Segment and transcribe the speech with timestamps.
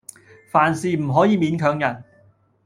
[0.49, 2.03] 凡事唔可以勉強人